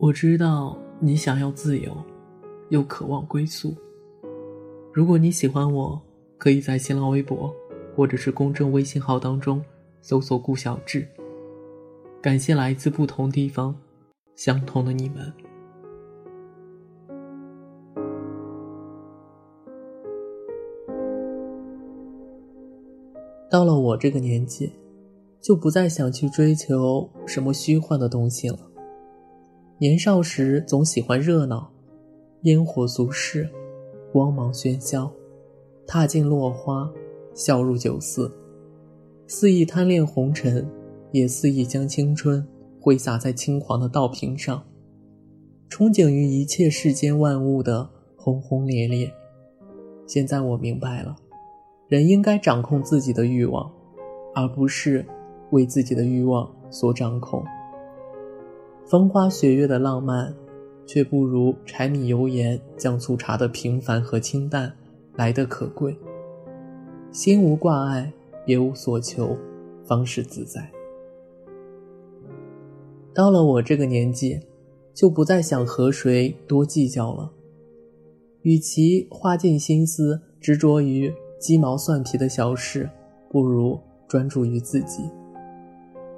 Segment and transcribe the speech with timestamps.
[0.00, 1.94] 我知道你想要自由，
[2.70, 3.74] 又渴望归宿。
[4.94, 6.00] 如果你喜欢我，
[6.38, 7.54] 可以在新浪微博
[7.94, 9.62] 或者是公众微信号当中
[10.00, 11.06] 搜索“顾小志”。
[12.22, 13.76] 感谢来自不同地方、
[14.36, 15.30] 相同的你们。
[23.50, 24.72] 到了我这个年纪，
[25.42, 28.69] 就不再想去追求什么虚幻的东西了。
[29.80, 31.72] 年少时总喜欢热闹，
[32.42, 33.48] 烟火俗世，
[34.12, 35.10] 光芒喧嚣，
[35.86, 36.92] 踏尽落花，
[37.34, 38.30] 笑入酒肆，
[39.26, 40.68] 肆意贪恋红尘，
[41.12, 42.46] 也肆意将青春
[42.78, 44.62] 挥洒在轻狂的稻坪上，
[45.70, 49.10] 憧憬于一切世间万物的轰轰烈烈。
[50.06, 51.16] 现在我明白了，
[51.88, 53.72] 人应该掌控自己的欲望，
[54.34, 55.06] 而不是
[55.52, 57.42] 为自己的欲望所掌控。
[58.90, 60.34] 风花雪月的浪漫，
[60.84, 64.74] 却不如柴米油盐酱醋茶的平凡和清淡
[65.14, 65.96] 来得可贵。
[67.12, 68.12] 心无挂碍，
[68.44, 69.38] 别无所求，
[69.84, 70.68] 方是自在。
[73.14, 74.40] 到了我这个年纪，
[74.92, 77.30] 就不再想和谁多计较了。
[78.42, 82.90] 与其花尽心思执着于鸡毛蒜皮的小事，
[83.30, 85.04] 不如专注于自己。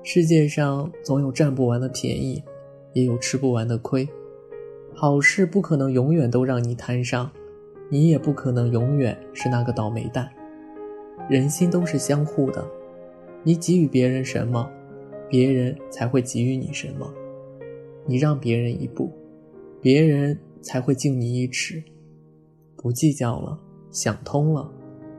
[0.03, 2.43] 世界上总有占不完的便宜。
[2.95, 4.09] 也有吃不完的亏，
[4.95, 7.31] 好事不可能永远都让你摊上，
[7.89, 10.31] 你也不可能永远是那个倒霉蛋。
[11.29, 12.65] 人心都是相互的，
[13.43, 14.69] 你给予别人什么，
[15.29, 17.12] 别人才会给予你什么。
[18.05, 19.11] 你让别人一步，
[19.81, 21.83] 别人才会敬你一尺。
[22.77, 23.59] 不计较了，
[23.91, 24.71] 想通了，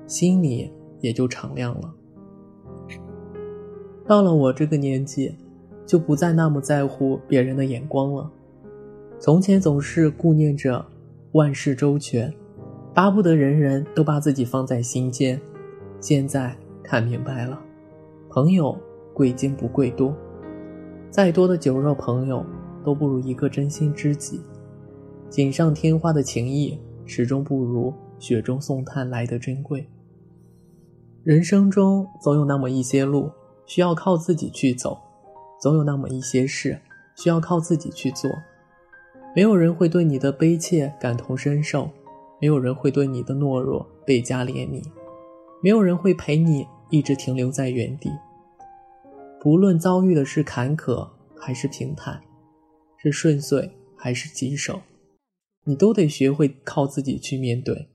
[0.06, 1.94] 心里也就敞亮了。
[4.06, 5.34] 到了我这个年纪。
[5.86, 8.30] 就不再那么在乎别人的眼光了。
[9.20, 10.86] 从前总是顾念着
[11.32, 12.34] 万事周全，
[12.94, 15.40] 巴不得人人都把自己放在心间。
[16.00, 17.60] 现在看明白了，
[18.30, 18.78] 朋友
[19.14, 20.14] 贵精不贵多，
[21.10, 22.46] 再多的酒肉朋友
[22.84, 24.42] 都不如一个真心知己。
[25.30, 29.88] 锦上添花的情谊始终不如雪中送炭来得珍贵。
[31.24, 33.32] 人生中总有那么一些路
[33.66, 35.00] 需要靠自己去走。
[35.64, 36.78] 总有那么一些事，
[37.16, 38.30] 需要靠自己去做。
[39.34, 41.90] 没有人会对你的悲切感同身受，
[42.42, 44.84] 没有人会对你的懦弱倍加怜悯，
[45.62, 48.12] 没有人会陪你一直停留在原地。
[49.40, 52.22] 不论遭遇的是坎坷还是平坦，
[52.98, 54.82] 是顺遂还是棘手，
[55.64, 57.88] 你都得学会靠自己去面对。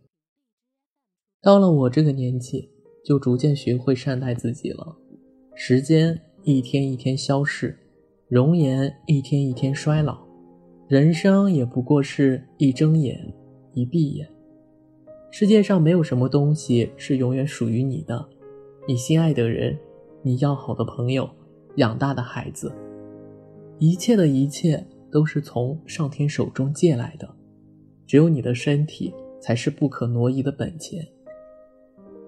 [1.42, 2.70] 到了我这个年纪，
[3.04, 4.96] 就逐渐学会善待自己了。
[5.54, 6.22] 时间。
[6.44, 7.76] 一天一天消逝，
[8.28, 10.18] 容颜一天一天衰老，
[10.86, 13.34] 人生也不过是一睁眼，
[13.74, 14.26] 一闭眼。
[15.30, 18.26] 世界上没有什么东西是永远属于你的，
[18.86, 19.76] 你心爱的人，
[20.22, 21.28] 你要好的朋友，
[21.76, 22.72] 养大的孩子，
[23.78, 27.28] 一切的一切都是从上天手中借来的，
[28.06, 31.06] 只有你的身体才是不可挪移的本钱。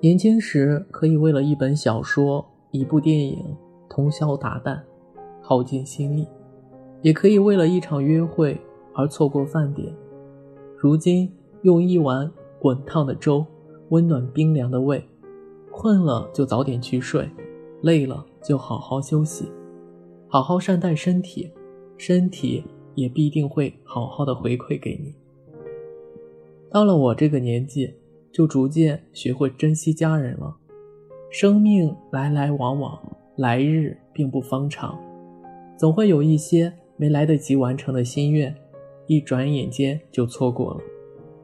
[0.02, 3.42] 年轻时可以为了一本小说，一部电影。
[3.90, 4.80] 通宵达旦，
[5.42, 6.26] 耗尽心力，
[7.02, 8.58] 也可以为了一场约会
[8.94, 9.92] 而错过饭点。
[10.78, 11.30] 如今
[11.62, 12.30] 用一碗
[12.60, 13.44] 滚烫的粥
[13.88, 15.04] 温暖冰凉的胃，
[15.72, 17.28] 困了就早点去睡，
[17.82, 19.50] 累了就好好休息，
[20.28, 21.50] 好好善待身体，
[21.98, 22.64] 身体
[22.94, 25.12] 也必定会好好的回馈给你。
[26.70, 27.92] 到了我这个年纪，
[28.30, 30.56] 就逐渐学会珍惜家人了。
[31.30, 32.96] 生命来来往往。
[33.40, 35.00] 来日并不方长，
[35.74, 38.54] 总会有一些没来得及完成的心愿，
[39.06, 40.80] 一转眼间就错过了；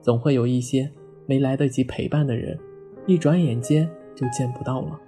[0.02, 0.92] 总会有一些
[1.24, 2.58] 没来得及陪伴的人，
[3.06, 5.00] 一转眼间就见不到了。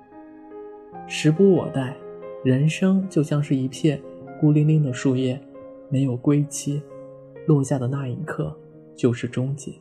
[1.06, 1.94] 时不我待，
[2.42, 4.00] 人生就像是一片
[4.40, 5.38] 孤零零的树叶，
[5.90, 6.80] 没有归期，
[7.46, 8.58] 落下的那一刻
[8.96, 9.74] 就是终结。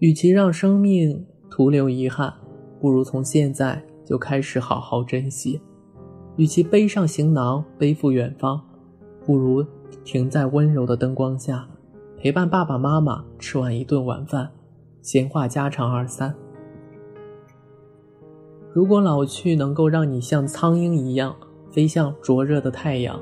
[0.00, 2.30] 与其让生命徒留遗憾，
[2.78, 3.82] 不如从现在。
[4.04, 5.60] 就开始好好珍惜，
[6.36, 8.60] 与其背上行囊背负远方，
[9.24, 9.64] 不如
[10.04, 11.66] 停在温柔的灯光下，
[12.18, 14.50] 陪伴爸爸妈妈吃完一顿晚饭，
[15.00, 16.34] 闲话家常二三。
[18.72, 21.34] 如果老去能够让你像苍鹰一样
[21.70, 23.18] 飞向灼热的太阳，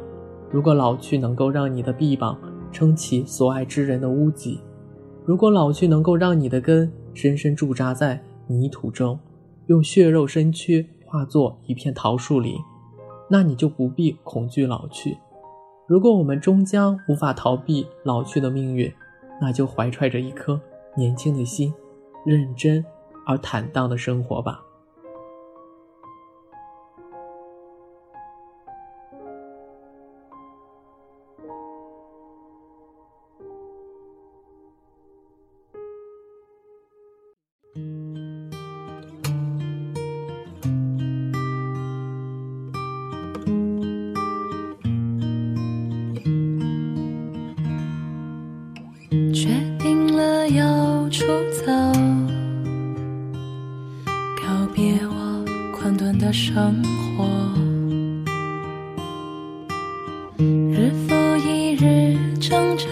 [0.51, 2.39] 如果老去能够让你的臂膀
[2.73, 4.61] 撑起所爱之人的屋脊，
[5.25, 9.19] 如果老去能够让你的根深深驻扎在泥土中。
[9.67, 12.57] 用血肉身躯化作一片桃树林，
[13.31, 15.17] 那你就不必恐惧老去，
[15.87, 18.93] 如果我们终将无法逃避老去的命运，
[19.41, 20.61] 那就怀揣着一颗
[20.97, 21.73] 年轻的心，
[22.27, 22.85] 认真
[23.27, 24.63] 而坦荡的生活吧。
[56.55, 56.83] 生
[57.17, 57.25] 活，
[60.37, 62.85] 日复一日挣扎，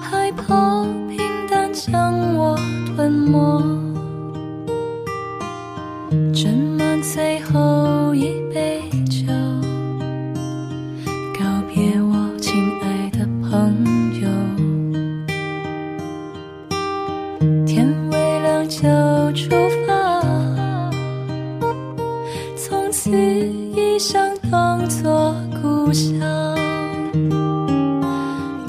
[0.00, 1.18] 害怕平
[1.50, 2.56] 淡将我
[2.94, 3.63] 吞没，
[24.86, 26.14] 做故乡，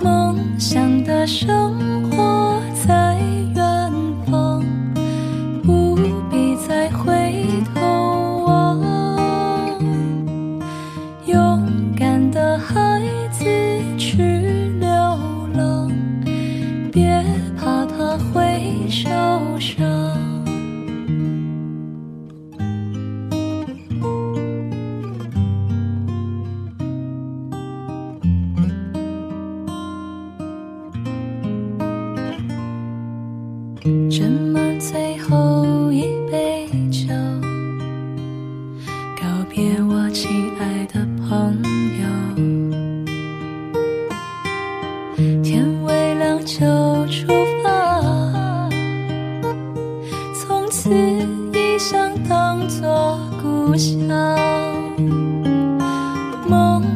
[0.02, 3.18] 梦想的生活在
[3.54, 3.92] 远
[4.26, 4.64] 方，
[5.64, 5.96] 不
[6.30, 8.80] 必再回头望。
[11.26, 11.68] 勇
[11.98, 13.02] 敢的孩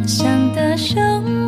[0.07, 1.38] 想的胸。